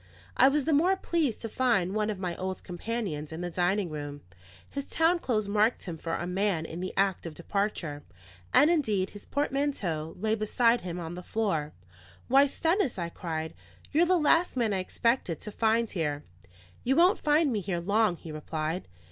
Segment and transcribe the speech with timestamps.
[0.35, 3.91] I was the more pleased to find one of my old companions in the dining
[3.91, 4.21] room;
[4.67, 8.01] his town clothes marked him for a man in the act of departure;
[8.51, 11.73] and indeed his portmanteau lay beside him on the floor.
[12.27, 13.53] "Why, Stennis," I cried,
[13.91, 16.23] "you're the last man I expected to find here."
[16.83, 18.87] "You won't find me here long," he replied.